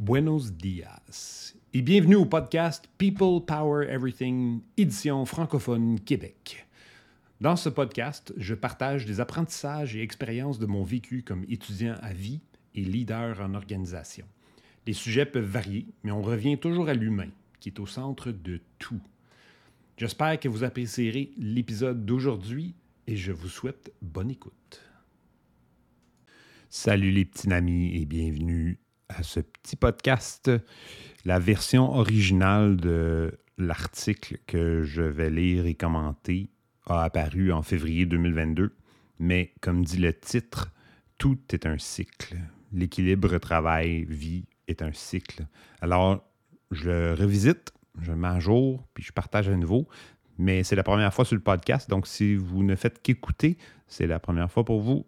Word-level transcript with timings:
Buenos 0.00 0.54
dias 0.54 1.54
et 1.74 1.82
bienvenue 1.82 2.16
au 2.16 2.24
podcast 2.24 2.88
People 2.96 3.44
Power 3.46 3.86
Everything, 3.86 4.62
édition 4.78 5.26
francophone 5.26 6.00
Québec. 6.00 6.66
Dans 7.42 7.54
ce 7.54 7.68
podcast, 7.68 8.32
je 8.38 8.54
partage 8.54 9.04
des 9.04 9.20
apprentissages 9.20 9.94
et 9.94 10.00
expériences 10.00 10.58
de 10.58 10.64
mon 10.64 10.84
vécu 10.84 11.22
comme 11.22 11.44
étudiant 11.50 11.96
à 12.00 12.14
vie 12.14 12.40
et 12.74 12.80
leader 12.80 13.42
en 13.42 13.52
organisation. 13.52 14.24
Les 14.86 14.94
sujets 14.94 15.26
peuvent 15.26 15.44
varier, 15.44 15.86
mais 16.02 16.12
on 16.12 16.22
revient 16.22 16.56
toujours 16.56 16.88
à 16.88 16.94
l'humain, 16.94 17.28
qui 17.60 17.68
est 17.68 17.78
au 17.78 17.86
centre 17.86 18.32
de 18.32 18.58
tout. 18.78 19.02
J'espère 19.98 20.40
que 20.40 20.48
vous 20.48 20.64
apprécierez 20.64 21.30
l'épisode 21.36 22.06
d'aujourd'hui 22.06 22.74
et 23.06 23.16
je 23.16 23.32
vous 23.32 23.50
souhaite 23.50 23.92
bonne 24.00 24.30
écoute. 24.30 24.80
Salut 26.70 27.10
les 27.10 27.26
petits 27.26 27.52
amis 27.52 27.94
et 28.00 28.06
bienvenue 28.06 28.78
à 29.16 29.22
ce 29.22 29.40
petit 29.40 29.76
podcast. 29.76 30.50
La 31.24 31.38
version 31.38 31.94
originale 31.94 32.76
de 32.76 33.38
l'article 33.58 34.38
que 34.46 34.82
je 34.82 35.02
vais 35.02 35.30
lire 35.30 35.66
et 35.66 35.74
commenter 35.74 36.48
a 36.86 37.02
apparu 37.02 37.52
en 37.52 37.62
février 37.62 38.06
2022, 38.06 38.74
mais 39.18 39.52
comme 39.60 39.84
dit 39.84 39.98
le 39.98 40.12
titre, 40.12 40.72
tout 41.18 41.38
est 41.52 41.66
un 41.66 41.78
cycle. 41.78 42.36
L'équilibre 42.72 43.38
travail-vie 43.38 44.46
est 44.66 44.82
un 44.82 44.92
cycle. 44.92 45.46
Alors, 45.80 46.24
je 46.70 46.88
le 46.88 47.14
revisite, 47.14 47.72
je 48.00 48.12
mets 48.12 48.28
à 48.28 48.38
jour, 48.38 48.86
puis 48.94 49.02
je 49.02 49.12
partage 49.12 49.48
à 49.48 49.56
nouveau. 49.56 49.88
Mais 50.38 50.64
c'est 50.64 50.76
la 50.76 50.82
première 50.82 51.12
fois 51.12 51.26
sur 51.26 51.34
le 51.34 51.42
podcast, 51.42 51.90
donc 51.90 52.06
si 52.06 52.34
vous 52.34 52.62
ne 52.62 52.74
faites 52.74 53.02
qu'écouter, 53.02 53.58
c'est 53.86 54.06
la 54.06 54.18
première 54.18 54.50
fois 54.50 54.64
pour 54.64 54.80
vous. 54.80 55.06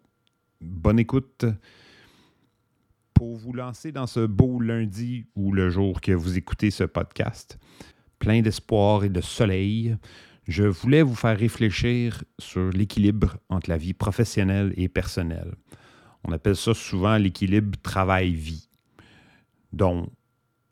Bonne 0.61 0.99
écoute 0.99 1.45
pour 3.23 3.37
vous 3.37 3.53
lancer 3.53 3.93
dans 3.93 4.05
ce 4.05 4.25
beau 4.25 4.59
lundi 4.59 5.27
ou 5.33 5.53
le 5.53 5.69
jour 5.69 6.01
que 6.01 6.11
vous 6.11 6.37
écoutez 6.37 6.71
ce 6.71 6.83
podcast, 6.83 7.57
plein 8.19 8.41
d'espoir 8.41 9.05
et 9.05 9.09
de 9.09 9.21
soleil, 9.21 9.95
je 10.45 10.65
voulais 10.65 11.03
vous 11.03 11.15
faire 11.15 11.39
réfléchir 11.39 12.25
sur 12.37 12.69
l'équilibre 12.71 13.37
entre 13.47 13.69
la 13.69 13.77
vie 13.77 13.93
professionnelle 13.93 14.73
et 14.75 14.89
personnelle. 14.89 15.55
On 16.25 16.33
appelle 16.33 16.57
ça 16.57 16.73
souvent 16.73 17.15
l'équilibre 17.15 17.79
travail-vie, 17.81 18.67
dont 19.71 20.09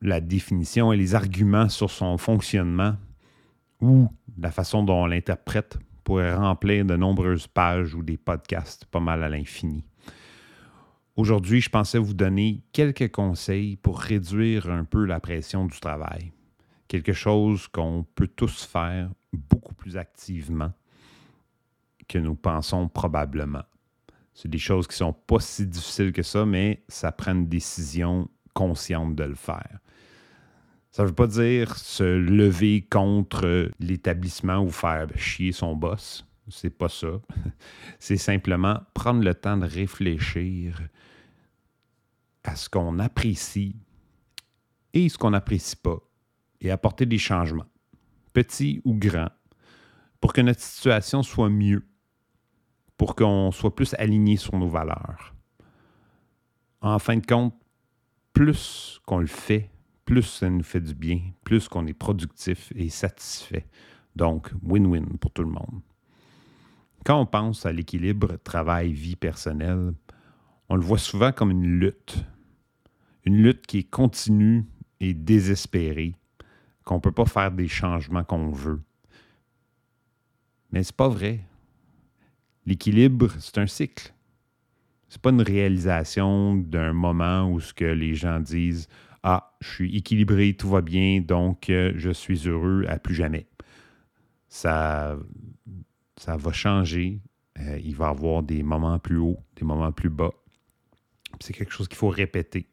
la 0.02 0.20
définition 0.20 0.92
et 0.92 0.98
les 0.98 1.16
arguments 1.16 1.70
sur 1.70 1.90
son 1.90 2.18
fonctionnement 2.18 2.98
ou 3.80 4.10
la 4.38 4.52
façon 4.52 4.84
dont 4.84 5.04
on 5.04 5.06
l'interprète 5.06 5.80
pourraient 6.04 6.36
remplir 6.36 6.84
de 6.84 6.98
nombreuses 6.98 7.48
pages 7.48 7.96
ou 7.96 8.04
des 8.04 8.18
podcasts 8.18 8.84
pas 8.84 9.00
mal 9.00 9.24
à 9.24 9.30
l'infini. 9.30 9.86
Aujourd'hui, 11.22 11.62
je 11.62 11.70
pensais 11.70 12.00
vous 12.00 12.16
donner 12.16 12.64
quelques 12.74 13.12
conseils 13.12 13.76
pour 13.76 14.00
réduire 14.00 14.72
un 14.72 14.86
peu 14.86 15.06
la 15.06 15.20
pression 15.20 15.68
du 15.68 15.80
travail. 15.80 16.32
Quelque 16.88 17.14
chose 17.14 17.68
qu'on 17.68 18.08
peut 18.16 18.26
tous 18.26 18.64
faire 18.64 19.08
beaucoup 19.32 19.76
plus 19.76 19.98
activement 19.98 20.74
que 22.08 22.18
nous 22.18 22.34
pensons 22.34 22.88
probablement. 22.88 23.62
C'est 24.34 24.50
des 24.50 24.58
choses 24.58 24.88
qui 24.88 24.96
ne 24.96 25.10
sont 25.10 25.14
pas 25.14 25.40
si 25.40 25.68
difficiles 25.68 26.12
que 26.12 26.24
ça, 26.24 26.44
mais 26.44 26.82
ça 26.88 27.12
prend 27.12 27.34
une 27.34 27.48
décision 27.48 28.28
consciente 28.56 29.14
de 29.14 29.26
le 29.26 29.36
faire. 29.36 29.78
Ça 30.90 31.04
ne 31.04 31.10
veut 31.10 31.14
pas 31.14 31.28
dire 31.28 31.76
se 31.76 32.18
lever 32.18 32.82
contre 32.90 33.70
l'établissement 33.80 34.64
ou 34.64 34.72
faire 34.72 35.06
chier 35.18 35.52
son 35.52 35.76
boss. 35.76 36.26
C'est 36.50 36.76
pas 36.76 36.90
ça. 36.90 37.22
C'est 38.00 38.18
simplement 38.18 38.80
prendre 38.96 39.24
le 39.24 39.36
temps 39.36 39.58
de 39.58 39.68
réfléchir 39.68 40.82
ce 42.62 42.70
qu'on 42.70 43.00
apprécie 43.00 43.76
et 44.94 45.10
ce 45.10 45.18
qu'on 45.18 45.32
n'apprécie 45.32 45.76
pas 45.76 45.98
et 46.60 46.70
apporter 46.70 47.08
des 47.08 47.18
changements, 47.18 47.66
petits 48.34 48.82
ou 48.86 48.94
grands, 48.94 49.32
pour 50.20 50.32
que 50.32 50.42
notre 50.42 50.62
situation 50.62 51.24
soit 51.24 51.50
mieux, 51.50 51.88
pour 52.98 53.16
qu'on 53.16 53.52
soit 53.52 53.76
plus 53.76 53.96
aligné 53.96 54.38
sur 54.38 54.56
nos 54.56 54.68
valeurs. 54.68 55.34
En 56.82 57.00
fin 57.00 57.18
de 57.18 57.26
compte, 57.26 57.56
plus 58.32 59.02
qu'on 59.08 59.20
le 59.20 59.28
fait, 59.28 59.72
plus 60.06 60.24
ça 60.24 60.50
nous 60.50 60.64
fait 60.64 60.82
du 60.82 60.94
bien, 60.94 61.20
plus 61.44 61.68
qu'on 61.68 61.88
est 61.88 61.94
productif 61.94 62.72
et 62.76 62.90
satisfait. 62.90 63.66
Donc, 64.16 64.52
win-win 64.64 65.18
pour 65.18 65.32
tout 65.32 65.44
le 65.44 65.50
monde. 65.50 65.82
Quand 67.06 67.20
on 67.20 67.26
pense 67.26 67.66
à 67.66 67.72
l'équilibre 67.72 68.38
travail-vie 68.44 69.16
personnelle, 69.16 69.94
on 70.70 70.76
le 70.76 70.84
voit 70.84 71.00
souvent 71.00 71.32
comme 71.32 71.50
une 71.50 71.80
lutte. 71.80 72.24
Une 73.26 73.42
lutte 73.44 73.68
qui 73.68 73.80
est 73.80 73.90
continue 73.90 74.66
et 75.00 75.14
désespérée, 75.14 76.16
qu'on 76.84 76.96
ne 76.96 77.00
peut 77.00 77.12
pas 77.12 77.26
faire 77.26 77.52
des 77.52 77.68
changements 77.68 78.24
qu'on 78.24 78.52
veut. 78.52 78.82
Mais 80.72 80.84
c'est 80.84 80.96
pas 80.96 81.10
vrai. 81.10 81.42
L'équilibre, 82.66 83.32
c'est 83.40 83.58
un 83.58 83.68
cycle. 83.68 84.14
C'est 85.10 85.22
pas 85.22 85.32
une 85.32 85.42
réalisation 85.42 86.56
d'un 86.56 86.94
moment 86.94 87.52
où 87.52 87.60
ce 87.60 87.74
que 87.74 87.86
les 87.86 88.16
gens 88.16 88.40
disent 88.40 88.88
Ah, 89.24 89.54
je 89.60 89.70
suis 89.70 89.98
équilibré, 89.98 90.54
tout 90.54 90.70
va 90.70 90.82
bien, 90.82 91.20
donc 91.20 91.70
euh, 91.70 91.92
je 91.98 92.12
suis 92.12 92.48
heureux 92.48 92.86
à 92.88 92.98
plus 92.98 93.16
jamais. 93.16 93.48
Ça, 94.48 95.18
ça 96.18 96.38
va 96.38 96.52
changer. 96.54 97.20
Euh, 97.60 97.80
il 97.84 97.96
va 97.96 98.08
y 98.08 98.10
avoir 98.10 98.44
des 98.44 98.64
moments 98.64 99.00
plus 99.00 99.18
hauts, 99.18 99.40
des 99.56 99.66
moments 99.66 99.92
plus 99.92 100.10
bas. 100.10 100.32
C'est 101.40 101.54
quelque 101.54 101.74
chose 101.74 101.88
qu'il 101.88 101.98
faut 101.98 102.10
répéter. 102.10 102.68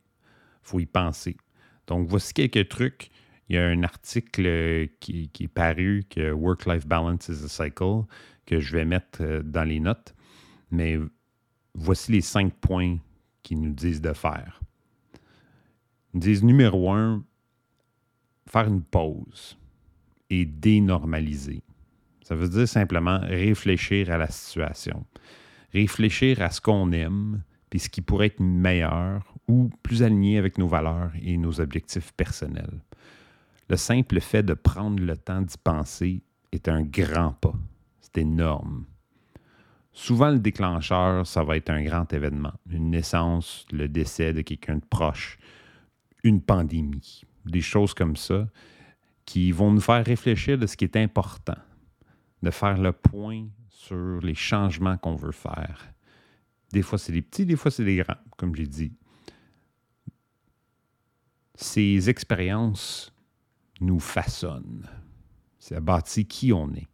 Faut 0.68 0.80
y 0.80 0.86
penser. 0.86 1.38
Donc, 1.86 2.06
voici 2.08 2.34
quelques 2.34 2.68
trucs. 2.68 3.08
Il 3.48 3.56
y 3.56 3.58
a 3.58 3.66
un 3.66 3.82
article 3.82 4.44
euh, 4.44 4.86
qui, 5.00 5.30
est 5.40 5.48
paru, 5.48 6.04
que 6.10 6.30
Work-Life 6.30 6.86
Balance 6.86 7.30
is 7.30 7.42
a 7.42 7.48
Cycle, 7.48 8.02
que 8.44 8.60
je 8.60 8.76
vais 8.76 8.84
mettre 8.84 9.22
euh, 9.22 9.42
dans 9.42 9.64
les 9.64 9.80
notes. 9.80 10.14
Mais 10.70 10.98
voici 11.72 12.12
les 12.12 12.20
cinq 12.20 12.52
points 12.52 12.98
qu'ils 13.42 13.62
nous 13.62 13.72
disent 13.72 14.02
de 14.02 14.12
faire. 14.12 14.60
Ils 16.12 16.20
disent 16.20 16.44
numéro 16.44 16.92
un, 16.92 17.24
faire 18.46 18.68
une 18.68 18.82
pause 18.82 19.56
et 20.28 20.44
dénormaliser. 20.44 21.62
Ça 22.24 22.34
veut 22.34 22.50
dire 22.50 22.68
simplement 22.68 23.20
réfléchir 23.22 24.10
à 24.10 24.18
la 24.18 24.28
situation, 24.28 25.06
réfléchir 25.72 26.42
à 26.42 26.50
ce 26.50 26.60
qu'on 26.60 26.92
aime, 26.92 27.42
puis 27.70 27.80
ce 27.80 27.88
qui 27.88 28.02
pourrait 28.02 28.26
être 28.26 28.40
meilleur 28.40 29.34
ou 29.48 29.70
plus 29.82 30.02
aligné 30.02 30.38
avec 30.38 30.58
nos 30.58 30.68
valeurs 30.68 31.10
et 31.20 31.36
nos 31.36 31.60
objectifs 31.60 32.12
personnels. 32.12 32.80
Le 33.68 33.76
simple 33.76 34.20
fait 34.20 34.42
de 34.42 34.54
prendre 34.54 35.02
le 35.02 35.16
temps 35.16 35.42
d'y 35.42 35.56
penser 35.58 36.22
est 36.52 36.68
un 36.68 36.82
grand 36.82 37.32
pas. 37.32 37.54
C'est 38.00 38.18
énorme. 38.18 38.84
Souvent, 39.92 40.30
le 40.30 40.38
déclencheur, 40.38 41.26
ça 41.26 41.42
va 41.42 41.56
être 41.56 41.70
un 41.70 41.82
grand 41.82 42.12
événement, 42.12 42.52
une 42.70 42.90
naissance, 42.90 43.66
le 43.72 43.88
décès 43.88 44.32
de 44.32 44.42
quelqu'un 44.42 44.76
de 44.76 44.84
proche, 44.88 45.38
une 46.22 46.40
pandémie, 46.40 47.22
des 47.46 47.60
choses 47.60 47.94
comme 47.94 48.16
ça 48.16 48.46
qui 49.24 49.50
vont 49.50 49.72
nous 49.72 49.80
faire 49.80 50.04
réfléchir 50.04 50.56
de 50.56 50.66
ce 50.66 50.76
qui 50.76 50.84
est 50.84 50.96
important 50.96 51.56
de 52.42 52.50
faire 52.50 52.78
le 52.78 52.92
point 52.92 53.46
sur 53.68 54.20
les 54.20 54.34
changements 54.34 54.96
qu'on 54.96 55.14
veut 55.14 55.32
faire. 55.32 55.92
Des 56.72 56.82
fois, 56.82 56.98
c'est 56.98 57.12
des 57.12 57.22
petits, 57.22 57.46
des 57.46 57.56
fois, 57.56 57.70
c'est 57.70 57.84
des 57.84 57.96
grands, 57.96 58.14
comme 58.36 58.54
j'ai 58.54 58.66
dit. 58.66 58.92
Ces 61.60 62.08
expériences 62.08 63.12
nous 63.80 63.98
façonnent. 63.98 64.88
Ça 65.58 65.80
bâtit 65.80 66.24
qui 66.24 66.52
on 66.52 66.72
est. 66.72 66.86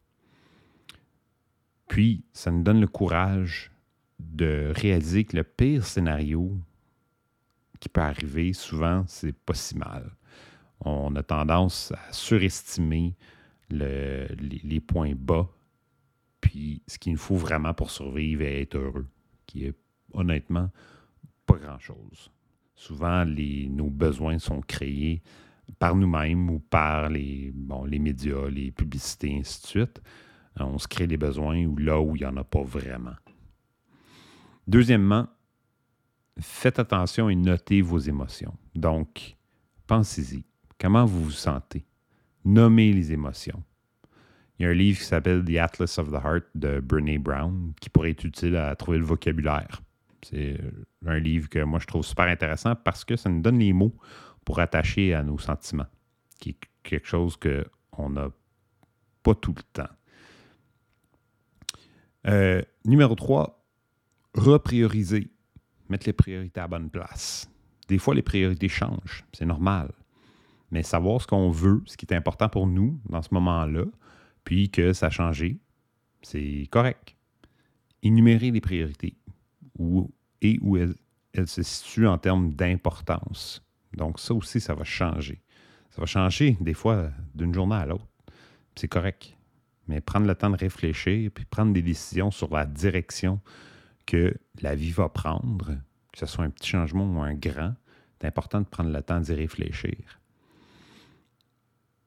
Puis, 1.87 2.25
ça 2.33 2.51
nous 2.51 2.63
donne 2.63 2.81
le 2.81 2.87
courage 2.87 3.71
de 4.19 4.73
réaliser 4.75 5.25
que 5.25 5.37
le 5.37 5.45
pire 5.45 5.85
scénario 5.85 6.59
qui 7.79 7.91
peut 7.91 8.01
arriver, 8.01 8.55
souvent, 8.55 9.05
c'est 9.07 9.37
pas 9.37 9.53
si 9.53 9.77
mal. 9.77 10.17
On 10.81 11.15
a 11.15 11.23
tendance 11.23 11.93
à 11.93 12.11
surestimer 12.15 13.15
les, 13.69 14.81
points 14.81 15.15
bas, 15.15 15.47
puis 16.41 16.81
ce 16.87 16.99
qu'il 16.99 17.13
nous 17.13 17.19
faut 17.19 17.37
vraiment 17.37 17.75
pour 17.75 17.91
survivre 17.91 18.41
et 18.41 18.63
être 18.63 18.77
heureux, 18.77 19.09
qui 19.45 19.67
est 19.67 19.75
honnêtement 20.15 20.71
pas 21.45 21.57
grand-chose. 21.57 22.31
Souvent, 22.75 23.25
nos 23.25 23.91
besoins 23.91 24.39
sont 24.39 24.61
créés 24.61 25.23
par 25.79 25.97
nous-mêmes 25.97 26.51
ou 26.51 26.59
par 26.59 27.09
les, 27.09 27.53
médias, 28.01 28.49
les 28.49 28.71
publicités, 28.71 29.37
ainsi 29.39 29.63
de 29.63 29.67
suite. 29.67 30.03
On 30.59 30.79
se 30.79 30.87
crée 30.87 31.07
des 31.07 31.17
besoins 31.17 31.67
là 31.79 32.01
où 32.01 32.17
il 32.17 32.21
n'y 32.21 32.27
en 32.27 32.37
a 32.37 32.45
pas 32.45 32.63
vraiment. 32.63 33.15
Deuxièmement, 34.67 35.29
faites 36.39 36.79
attention 36.79 37.29
et 37.29 37.35
notez 37.35 37.81
vos 37.83 37.99
émotions. 37.99 38.55
Donc, 38.75 39.37
pensez-y. 39.87 40.45
Comment 40.79 41.05
vous 41.05 41.25
vous 41.25 41.31
sentez? 41.31 41.87
nommer 42.45 42.93
les 42.93 43.13
émotions. 43.13 43.63
Il 44.59 44.65
y 44.65 44.67
a 44.67 44.71
un 44.71 44.75
livre 44.75 44.99
qui 44.99 45.05
s'appelle 45.05 45.45
The 45.45 45.57
Atlas 45.57 45.99
of 45.99 46.11
the 46.11 46.25
Heart 46.25 46.45
de 46.55 46.81
Brené 46.81 47.19
Brown 47.19 47.73
qui 47.81 47.91
pourrait 47.91 48.11
être 48.11 48.25
utile 48.25 48.57
à 48.57 48.77
trouver 48.77 48.99
le 48.99 49.05
vocabulaire. 49.05 49.83
C'est 50.25 50.59
un 51.07 51.19
livre 51.19 51.49
que 51.49 51.59
moi 51.61 51.79
je 51.79 51.87
trouve 51.87 52.05
super 52.05 52.27
intéressant 52.27 52.75
parce 52.75 53.05
que 53.05 53.17
ça 53.17 53.29
nous 53.29 53.41
donne 53.41 53.59
les 53.59 53.73
mots 53.73 53.95
pour 54.45 54.59
attacher 54.59 55.15
à 55.15 55.23
nos 55.23 55.39
sentiments, 55.39 55.87
qui 56.39 56.51
est 56.51 56.59
quelque 56.83 57.07
chose 57.07 57.37
qu'on 57.37 58.11
n'a 58.11 58.31
pas 59.23 59.35
tout 59.35 59.55
le 59.57 59.63
temps. 59.73 59.93
Euh, 62.27 62.63
numéro 62.85 63.15
3, 63.15 63.65
reprioriser. 64.35 65.31
Mettre 65.91 66.07
les 66.07 66.15
priorités 66.15 66.61
à 66.61 66.67
bonne 66.67 66.89
place. 66.89 67.51
Des 67.89 67.99
fois, 67.99 68.15
les 68.15 68.23
priorités 68.23 68.69
changent, 68.69 69.25
c'est 69.35 69.45
normal. 69.45 69.93
Mais 70.71 70.83
savoir 70.83 71.21
ce 71.21 71.27
qu'on 71.27 71.51
veut, 71.51 71.83
ce 71.85 71.99
qui 71.99 72.07
est 72.07 72.15
important 72.15 72.49
pour 72.49 72.67
nous 72.67 72.99
dans 73.11 73.21
ce 73.21 73.29
moment-là, 73.33 73.85
puis 74.45 74.71
que 74.71 74.95
ça 74.95 75.07
a 75.07 75.11
changé, 75.11 75.59
c'est 76.23 76.67
correct. 76.71 77.17
Énumérer 78.03 78.51
les 78.51 78.63
priorités 78.63 79.15
et 80.41 80.59
où 80.61 80.77
elles, 80.77 80.95
se 81.47 81.63
situent 81.63 82.07
en 82.07 82.19
termes 82.19 82.53
d'importance. 82.53 83.63
Donc 83.97 84.21
ça 84.21 84.35
aussi, 84.35 84.61
ça 84.61 84.75
va 84.75 84.85
changer. 84.85 85.43
Ça 85.91 86.01
va 86.01 86.07
changer 86.07 86.57
des 86.61 86.75
fois 86.75 87.11
d'une 87.35 87.53
journée 87.53 87.77
à 87.77 87.87
l'autre. 87.87 88.07
C'est 88.77 88.89
correct. 88.89 89.37
Mais 89.87 90.01
prendre 90.01 90.27
le 90.27 90.35
temps 90.35 90.51
de 90.51 90.57
réfléchir, 90.57 91.31
puis 91.33 91.45
prendre 91.45 91.73
des 91.73 91.83
décisions 91.83 92.31
sur 92.31 92.53
la 92.53 92.65
direction 92.65 93.41
que 94.07 94.35
la 94.61 94.75
vie 94.75 94.91
va 94.91 95.09
prendre, 95.09 95.77
que 96.13 96.19
ce 96.19 96.27
soit 96.27 96.45
un 96.45 96.51
petit 96.51 96.71
changement 96.71 97.05
ou 97.05 97.21
un 97.21 97.35
grand, 97.35 97.75
c'est 98.21 98.27
important 98.27 98.61
de 98.61 98.67
prendre 98.67 98.91
le 98.91 99.03
temps 99.03 99.21
d'y 99.21 99.35
réfléchir. 99.35 100.21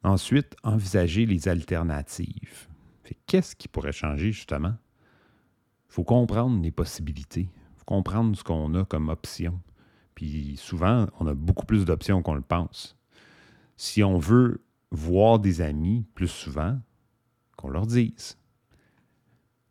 Ensuite, 0.03 0.55
envisager 0.63 1.25
les 1.25 1.47
alternatives. 1.47 2.67
Qu'est-ce 3.25 3.55
qui 3.55 3.67
pourrait 3.67 3.91
changer 3.91 4.31
justement? 4.31 4.75
Il 5.89 5.93
faut 5.93 6.03
comprendre 6.03 6.61
les 6.61 6.71
possibilités. 6.71 7.49
Il 7.51 7.77
faut 7.77 7.85
comprendre 7.85 8.35
ce 8.37 8.43
qu'on 8.43 8.73
a 8.75 8.85
comme 8.85 9.09
option. 9.09 9.59
Puis 10.15 10.55
souvent, 10.57 11.07
on 11.19 11.27
a 11.27 11.33
beaucoup 11.33 11.65
plus 11.65 11.85
d'options 11.85 12.21
qu'on 12.21 12.35
le 12.35 12.41
pense. 12.41 12.97
Si 13.75 14.03
on 14.03 14.17
veut 14.17 14.63
voir 14.91 15.39
des 15.39 15.61
amis 15.61 16.05
plus 16.15 16.27
souvent, 16.27 16.79
qu'on 17.57 17.69
leur 17.69 17.87
dise. 17.87 18.37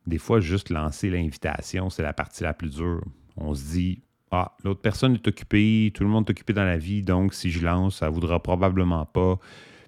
Des 0.07 0.19
fois, 0.19 0.41
juste 0.41 0.71
lancer 0.71 1.11
l'invitation, 1.11 1.91
c'est 1.91 2.03
la 2.03 2.13
partie 2.13 2.43
la 2.43 2.55
plus 2.55 2.71
dure. 2.77 3.03
On 3.37 3.55
se 3.55 3.65
dit, 3.73 4.03
ah, 4.31 4.55
l'autre 4.65 4.81
personne 4.81 5.15
est 5.15 5.29
occupée, 5.29 5.91
tout 5.95 6.05
le 6.05 6.11
monde 6.11 6.29
est 6.29 6.33
occupé 6.33 6.53
dans 6.53 6.65
la 6.65 6.79
vie, 6.79 7.03
donc 7.03 7.35
si 7.35 7.51
je 7.51 7.65
lance, 7.65 7.97
ça 7.97 8.09
ne 8.09 8.15
voudra 8.15 8.43
probablement 8.43 9.07
pas, 9.07 9.39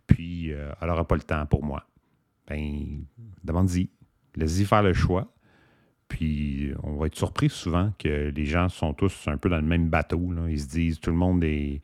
puis 0.06 0.52
euh, 0.52 0.72
elle 0.80 0.88
n'aura 0.88 1.06
pas 1.06 1.16
le 1.16 1.22
temps 1.22 1.44
pour 1.46 1.64
moi. 1.64 1.84
Ben, 2.46 3.04
demande-y. 3.44 3.90
Laisse-y 4.36 4.64
faire 4.64 4.82
le 4.82 4.94
choix. 4.94 5.32
Puis 6.08 6.72
on 6.82 6.96
va 6.96 7.06
être 7.06 7.16
surpris 7.16 7.50
souvent 7.50 7.92
que 7.98 8.32
les 8.34 8.44
gens 8.44 8.68
sont 8.68 8.94
tous 8.94 9.28
un 9.28 9.36
peu 9.36 9.48
dans 9.48 9.56
le 9.56 9.62
même 9.62 9.88
bateau. 9.88 10.32
Ils 10.48 10.60
se 10.60 10.68
disent 10.68 11.00
tout 11.00 11.10
le 11.10 11.16
monde 11.16 11.44
est, 11.44 11.82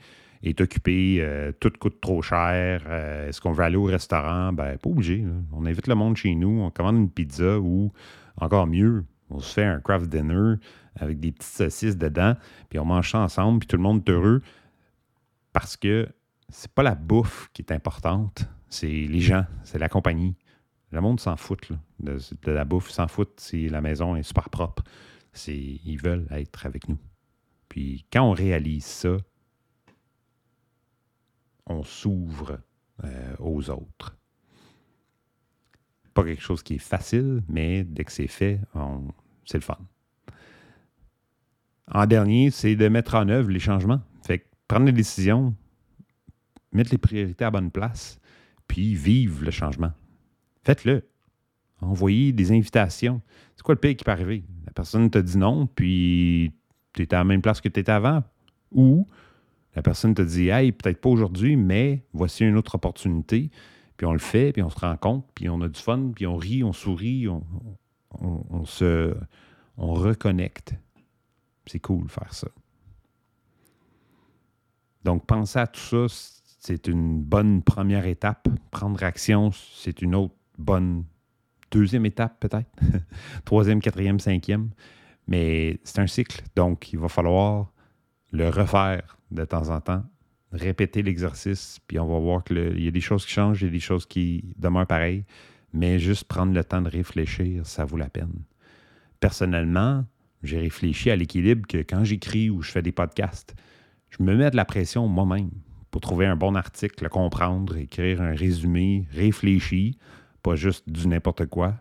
occupé, 0.60 1.18
euh, 1.20 1.52
tout 1.58 1.72
coûte 1.78 2.00
trop 2.00 2.22
cher. 2.22 2.84
Euh, 2.86 3.28
est-ce 3.28 3.40
qu'on 3.40 3.52
veut 3.52 3.64
aller 3.64 3.76
au 3.76 3.84
restaurant? 3.84 4.52
Ben, 4.52 4.76
pas 4.78 4.90
obligé. 4.90 5.24
On 5.52 5.66
invite 5.66 5.86
le 5.86 5.94
monde 5.94 6.16
chez 6.16 6.34
nous, 6.34 6.60
on 6.62 6.70
commande 6.70 6.96
une 6.96 7.10
pizza 7.10 7.58
ou, 7.58 7.92
encore 8.36 8.66
mieux, 8.66 9.04
on 9.30 9.40
se 9.40 9.54
fait 9.54 9.64
un 9.64 9.80
craft 9.80 10.06
dinner 10.06 10.54
avec 10.96 11.18
des 11.18 11.32
petites 11.32 11.52
saucisses 11.52 11.96
dedans, 11.96 12.34
puis 12.68 12.78
on 12.78 12.84
mange 12.84 13.10
ça 13.10 13.18
ensemble, 13.18 13.60
puis 13.60 13.68
tout 13.68 13.76
le 13.76 13.82
monde 13.82 14.02
est 14.06 14.10
heureux. 14.10 14.42
Parce 15.52 15.76
que 15.76 16.08
c'est 16.48 16.72
pas 16.72 16.82
la 16.82 16.94
bouffe 16.94 17.48
qui 17.52 17.62
est 17.62 17.72
importante, 17.72 18.48
c'est 18.68 18.86
les 18.86 19.20
gens, 19.20 19.44
c'est 19.64 19.78
la 19.78 19.88
compagnie. 19.88 20.36
Le 20.94 21.00
monde 21.00 21.18
s'en 21.18 21.36
fout 21.36 21.72
de, 21.98 22.16
la 22.46 22.64
bouffe, 22.64 22.88
s'en 22.88 23.08
fout 23.08 23.40
si 23.40 23.68
la 23.68 23.80
maison 23.80 24.14
est 24.14 24.22
super 24.22 24.48
propre. 24.48 24.84
ils 25.48 25.98
veulent 26.00 26.28
être 26.30 26.66
avec 26.66 26.88
nous. 26.88 26.98
Puis 27.68 28.06
quand 28.12 28.22
on 28.22 28.30
réalise 28.30 28.84
ça, 28.84 29.16
on 31.66 31.82
s'ouvre 31.82 32.60
euh, 33.02 33.34
aux 33.40 33.70
autres. 33.70 34.16
Pas 36.14 36.22
quelque 36.22 36.42
chose 36.42 36.62
qui 36.62 36.74
est 36.74 36.78
facile, 36.78 37.42
mais 37.48 37.82
dès 37.82 38.04
que 38.04 38.12
c'est 38.12 38.28
fait, 38.28 38.60
c'est 39.44 39.58
le 39.58 39.64
fun. 39.64 39.78
En 41.90 42.06
dernier, 42.06 42.52
c'est 42.52 42.76
de 42.76 42.86
mettre 42.86 43.16
en 43.16 43.28
œuvre 43.28 43.50
les 43.50 43.58
changements. 43.58 44.00
Fait 44.24 44.46
prendre 44.68 44.86
les 44.86 44.92
décisions, 44.92 45.56
mettre 46.70 46.92
les 46.92 46.98
priorités 46.98 47.44
à 47.44 47.50
bonne 47.50 47.72
place, 47.72 48.20
puis 48.68 48.94
vivre 48.94 49.44
le 49.44 49.50
changement. 49.50 49.90
Faites-le. 50.64 51.06
Envoyez 51.80 52.32
des 52.32 52.52
invitations. 52.52 53.20
C'est 53.56 53.62
quoi 53.62 53.74
le 53.74 53.80
pire 53.80 53.96
qui 53.96 54.04
peut 54.04 54.10
arriver? 54.10 54.44
La 54.66 54.72
personne 54.72 55.10
te 55.10 55.18
dit 55.18 55.36
non, 55.36 55.66
puis 55.66 56.52
tu 56.92 57.02
es 57.02 57.14
à 57.14 57.18
la 57.18 57.24
même 57.24 57.42
place 57.42 57.60
que 57.60 57.68
tu 57.68 57.80
étais 57.80 57.92
avant? 57.92 58.22
Ou 58.72 59.06
la 59.74 59.82
personne 59.82 60.14
te 60.14 60.22
dit 60.22 60.48
Hey, 60.48 60.72
peut-être 60.72 61.00
pas 61.00 61.10
aujourd'hui, 61.10 61.56
mais 61.56 62.04
voici 62.12 62.44
une 62.44 62.56
autre 62.56 62.76
opportunité. 62.76 63.50
Puis 63.96 64.06
on 64.06 64.12
le 64.12 64.18
fait, 64.18 64.52
puis 64.52 64.62
on 64.62 64.70
se 64.70 64.78
rend 64.78 64.96
compte, 64.96 65.26
puis 65.34 65.48
on 65.48 65.60
a 65.60 65.68
du 65.68 65.80
fun, 65.80 66.10
puis 66.14 66.26
on 66.26 66.36
rit, 66.36 66.64
on 66.64 66.72
sourit, 66.72 67.28
on, 67.28 68.64
se. 68.64 69.14
on 69.76 69.92
reconnecte. 69.92 70.74
C'est 71.66 71.78
cool 71.78 72.08
faire 72.08 72.32
ça. 72.34 72.48
Donc, 75.04 75.26
penser 75.26 75.58
à 75.58 75.66
tout 75.66 75.80
ça, 75.80 76.06
c'est 76.60 76.88
une 76.88 77.22
bonne 77.22 77.62
première 77.62 78.06
étape. 78.06 78.48
Prendre 78.70 79.02
action, 79.02 79.50
c'est 79.52 80.02
une 80.02 80.14
autre 80.14 80.34
bonne 80.58 81.04
deuxième 81.70 82.06
étape, 82.06 82.38
peut-être. 82.40 82.70
Troisième, 83.44 83.80
quatrième, 83.80 84.20
cinquième. 84.20 84.70
Mais 85.26 85.80
c'est 85.84 86.00
un 86.00 86.06
cycle. 86.06 86.42
Donc, 86.54 86.92
il 86.92 86.98
va 86.98 87.08
falloir 87.08 87.72
le 88.30 88.48
refaire 88.48 89.18
de 89.30 89.44
temps 89.44 89.70
en 89.70 89.80
temps, 89.80 90.04
répéter 90.52 91.02
l'exercice, 91.02 91.78
puis 91.86 91.98
on 91.98 92.06
va 92.06 92.18
voir 92.18 92.44
qu'il 92.44 92.80
y 92.80 92.88
a 92.88 92.90
des 92.90 93.00
choses 93.00 93.24
qui 93.24 93.32
changent, 93.32 93.62
il 93.62 93.66
y 93.66 93.68
a 93.68 93.72
des 93.72 93.80
choses 93.80 94.06
qui 94.06 94.54
demeurent 94.56 94.86
pareilles, 94.86 95.24
mais 95.72 95.98
juste 95.98 96.24
prendre 96.24 96.52
le 96.52 96.64
temps 96.64 96.82
de 96.82 96.88
réfléchir, 96.88 97.66
ça 97.66 97.84
vaut 97.84 97.96
la 97.96 98.08
peine. 98.08 98.44
Personnellement, 99.20 100.04
j'ai 100.42 100.58
réfléchi 100.58 101.10
à 101.10 101.16
l'équilibre 101.16 101.66
que 101.66 101.78
quand 101.78 102.04
j'écris 102.04 102.50
ou 102.50 102.62
je 102.62 102.70
fais 102.70 102.82
des 102.82 102.92
podcasts, 102.92 103.54
je 104.10 104.22
me 104.22 104.36
mets 104.36 104.50
de 104.50 104.56
la 104.56 104.64
pression 104.64 105.08
moi-même 105.08 105.50
pour 105.90 106.00
trouver 106.00 106.26
un 106.26 106.36
bon 106.36 106.54
article, 106.54 107.04
le 107.04 107.08
comprendre, 107.08 107.76
écrire 107.76 108.20
un 108.20 108.34
résumé 108.34 109.06
réfléchi, 109.12 109.98
pas 110.44 110.54
juste 110.54 110.88
du 110.88 111.08
n'importe 111.08 111.46
quoi, 111.46 111.74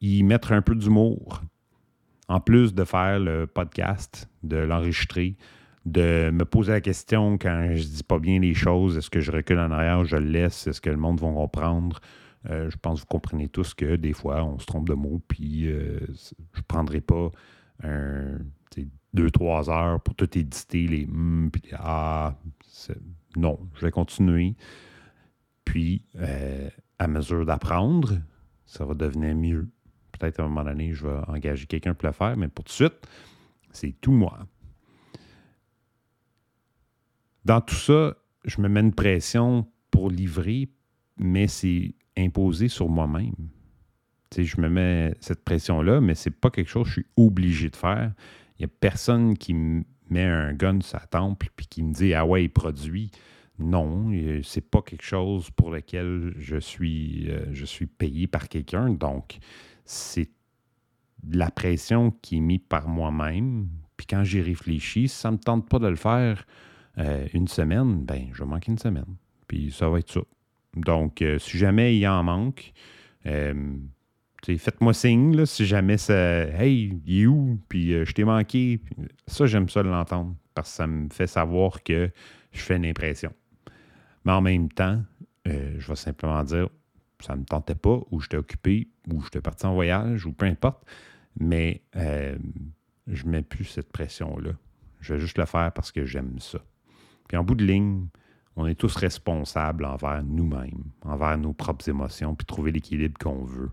y 0.00 0.24
mettre 0.24 0.52
un 0.52 0.62
peu 0.62 0.74
d'humour. 0.74 1.42
En 2.28 2.40
plus 2.40 2.74
de 2.74 2.82
faire 2.82 3.20
le 3.20 3.46
podcast, 3.46 4.28
de 4.42 4.56
l'enregistrer, 4.56 5.36
de 5.84 6.30
me 6.32 6.44
poser 6.44 6.72
la 6.72 6.80
question 6.80 7.38
quand 7.38 7.68
je 7.74 7.84
dis 7.84 8.02
pas 8.02 8.18
bien 8.18 8.40
les 8.40 8.54
choses, 8.54 8.96
est-ce 8.96 9.10
que 9.10 9.20
je 9.20 9.30
recule 9.30 9.60
en 9.60 9.70
arrière, 9.70 10.04
je 10.04 10.16
le 10.16 10.26
laisse, 10.26 10.66
est-ce 10.66 10.80
que 10.80 10.90
le 10.90 10.96
monde 10.96 11.20
va 11.20 11.28
comprendre? 11.28 12.00
Euh, 12.50 12.68
je 12.68 12.76
pense 12.76 12.98
que 12.98 13.00
vous 13.02 13.06
comprenez 13.06 13.48
tous 13.48 13.74
que 13.74 13.94
des 13.94 14.12
fois, 14.12 14.42
on 14.42 14.58
se 14.58 14.66
trompe 14.66 14.88
de 14.88 14.94
mots, 14.94 15.22
puis 15.28 15.68
euh, 15.68 16.00
je 16.08 16.58
ne 16.58 16.64
prendrai 16.66 17.00
pas 17.00 17.30
un, 17.84 18.38
deux, 19.14 19.30
trois 19.30 19.70
heures 19.70 20.00
pour 20.00 20.14
tout 20.14 20.38
éditer, 20.38 20.86
les 20.86 21.04
hum, 21.04 21.50
puis 21.52 21.62
ah. 21.74 22.34
Non, 23.36 23.58
je 23.74 23.84
vais 23.84 23.90
continuer. 23.90 24.54
Puis, 25.64 26.02
euh, 26.16 26.70
à 26.98 27.08
mesure 27.08 27.44
d'apprendre, 27.44 28.18
ça 28.64 28.84
va 28.84 28.94
devenir 28.94 29.34
mieux. 29.34 29.68
Peut-être 30.12 30.40
à 30.40 30.44
un 30.44 30.48
moment 30.48 30.64
donné, 30.64 30.92
je 30.94 31.06
vais 31.06 31.18
engager 31.28 31.66
quelqu'un 31.66 31.94
pour 31.94 32.08
le 32.08 32.12
faire, 32.12 32.36
mais 32.36 32.48
pour 32.48 32.64
tout 32.64 32.70
de 32.70 32.74
suite, 32.74 33.06
c'est 33.70 33.94
tout 34.00 34.12
moi. 34.12 34.46
Dans 37.44 37.60
tout 37.60 37.74
ça, 37.74 38.16
je 38.44 38.60
me 38.60 38.68
mets 38.68 38.80
une 38.80 38.94
pression 38.94 39.66
pour 39.90 40.10
livrer, 40.10 40.68
mais 41.16 41.46
c'est 41.46 41.94
imposé 42.16 42.68
sur 42.68 42.88
moi-même. 42.88 43.34
je 44.36 44.60
me 44.60 44.68
mets 44.68 45.14
cette 45.20 45.44
pression-là, 45.44 46.00
mais 46.00 46.14
c'est 46.14 46.30
pas 46.30 46.50
quelque 46.50 46.68
chose 46.68 46.84
que 46.84 46.88
je 46.88 47.00
suis 47.00 47.06
obligé 47.16 47.70
de 47.70 47.76
faire. 47.76 48.12
Il 48.58 48.62
n'y 48.62 48.64
a 48.64 48.74
personne 48.80 49.36
qui 49.36 49.54
me 49.54 49.84
met 50.08 50.24
un 50.24 50.54
gun 50.54 50.80
sur 50.80 50.98
la 50.98 51.06
temple 51.06 51.48
puis 51.54 51.66
qui 51.66 51.82
me 51.82 51.92
dit 51.92 52.14
Ah 52.14 52.24
ouais, 52.24 52.44
il 52.44 52.48
produit. 52.48 53.10
Non, 53.58 54.10
c'est 54.42 54.70
pas 54.70 54.82
quelque 54.82 55.04
chose 55.04 55.50
pour 55.50 55.70
lequel 55.70 56.34
je 56.38 56.58
suis, 56.58 57.30
euh, 57.30 57.46
je 57.52 57.64
suis 57.64 57.86
payé 57.86 58.26
par 58.26 58.48
quelqu'un. 58.48 58.90
Donc, 58.90 59.38
c'est 59.84 60.28
la 61.30 61.50
pression 61.50 62.10
qui 62.10 62.36
est 62.36 62.40
mise 62.40 62.60
par 62.68 62.86
moi-même. 62.86 63.68
Puis 63.96 64.06
quand 64.06 64.24
j'y 64.24 64.42
réfléchis, 64.42 65.08
ça 65.08 65.30
ne 65.30 65.36
me 65.36 65.40
tente 65.40 65.68
pas 65.68 65.78
de 65.78 65.88
le 65.88 65.96
faire 65.96 66.46
euh, 66.98 67.26
une 67.32 67.48
semaine, 67.48 68.04
ben, 68.04 68.28
je 68.32 68.42
vais 68.42 68.48
manquer 68.48 68.72
une 68.72 68.78
semaine. 68.78 69.16
Puis 69.48 69.72
ça 69.72 69.88
va 69.88 70.00
être 70.00 70.12
ça. 70.12 70.20
Donc, 70.74 71.22
euh, 71.22 71.38
si 71.38 71.56
jamais 71.56 71.96
il 71.96 72.06
en 72.06 72.22
manque, 72.22 72.74
faites-moi 73.24 74.92
signe 74.92 75.46
si 75.46 75.64
jamais 75.64 75.96
ça. 75.96 76.14
Hey, 76.14 77.00
il 77.06 77.22
est 77.22 77.26
où? 77.26 77.58
Puis 77.70 77.92
je 78.04 78.12
t'ai 78.12 78.24
manqué. 78.24 78.82
ça, 79.26 79.46
j'aime 79.46 79.70
ça 79.70 79.82
de 79.82 79.88
l'entendre 79.88 80.36
parce 80.54 80.70
que 80.70 80.76
ça 80.76 80.86
me 80.86 81.08
fait 81.08 81.26
savoir 81.26 81.82
que 81.82 82.10
je 82.52 82.60
fais 82.60 82.76
une 82.76 82.86
impression. 82.86 83.32
Mais 84.26 84.32
en 84.32 84.42
même 84.42 84.68
temps, 84.68 85.02
je 85.46 85.86
vais 85.86 85.96
simplement 85.96 86.44
dire 86.44 86.68
ça 87.22 87.34
ne 87.34 87.40
me 87.40 87.44
tentait 87.46 87.76
pas, 87.76 88.00
ou 88.10 88.20
j'étais 88.20 88.36
occupé, 88.36 88.88
ou 89.10 89.22
j'étais 89.22 89.40
parti 89.40 89.64
en 89.64 89.72
voyage, 89.72 90.26
ou 90.26 90.32
peu 90.32 90.44
importe. 90.44 90.84
Mais 91.40 91.82
je 91.94 93.24
ne 93.24 93.30
mets 93.30 93.42
plus 93.42 93.64
cette 93.64 93.90
pression-là. 93.90 94.50
Je 95.00 95.14
vais 95.14 95.20
juste 95.20 95.38
le 95.38 95.46
faire 95.46 95.72
parce 95.72 95.92
que 95.92 96.04
j'aime 96.04 96.40
ça. 96.40 96.58
Puis 97.28 97.36
en 97.36 97.44
bout 97.44 97.54
de 97.54 97.64
ligne, 97.64 98.08
on 98.56 98.66
est 98.66 98.74
tous 98.74 98.96
responsables 98.96 99.84
envers 99.84 100.24
nous-mêmes, 100.24 100.90
envers 101.02 101.38
nos 101.38 101.52
propres 101.52 101.88
émotions, 101.88 102.34
puis 102.34 102.46
trouver 102.46 102.72
l'équilibre 102.72 103.18
qu'on 103.18 103.44
veut. 103.44 103.70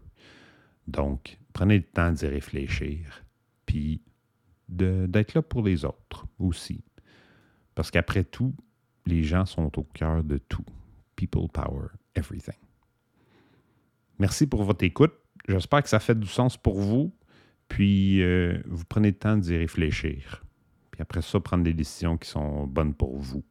Donc, 0.88 1.40
prenez 1.54 1.78
le 1.78 1.84
temps 1.84 2.12
d'y 2.12 2.28
réfléchir, 2.28 3.24
puis 3.66 4.02
d'être 4.70 5.34
là 5.34 5.42
pour 5.42 5.64
les 5.64 5.86
autres 5.86 6.28
aussi. 6.38 6.84
Parce 7.74 7.90
qu'après 7.90 8.24
tout, 8.24 8.54
les 9.06 9.24
gens 9.24 9.46
sont 9.46 9.78
au 9.78 9.84
cœur 9.84 10.24
de 10.24 10.38
tout. 10.38 10.66
People 11.16 11.48
power 11.52 11.88
everything. 12.16 12.56
Merci 14.20 14.48
pour 14.48 14.64
votre 14.64 14.84
écoute. 14.84 15.14
J'espère 15.48 15.84
que 15.84 15.90
ça 15.90 16.00
fait 16.00 16.18
du 16.18 16.28
sens 16.28 16.58
pour 16.58 16.80
vous. 16.80 17.14
Puis, 17.68 18.22
euh, 18.22 18.62
vous 18.68 18.86
prenez 18.86 19.10
le 19.10 19.18
temps 19.18 19.38
d'y 19.38 19.58
réfléchir. 19.58 20.44
Puis 20.92 21.02
après 21.02 21.22
ça, 21.22 21.40
prendre 21.40 21.64
des 21.64 21.74
décisions 21.74 22.18
qui 22.18 22.30
sont 22.30 22.68
bonnes 22.68 22.94
pour 22.94 23.18
vous. 23.18 23.44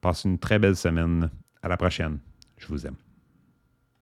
Passez 0.00 0.28
une 0.28 0.38
très 0.38 0.58
belle 0.58 0.76
semaine. 0.76 1.30
À 1.62 1.68
la 1.68 1.76
prochaine. 1.76 2.20
Je 2.56 2.68
vous 2.68 2.86
aime. 2.86 3.05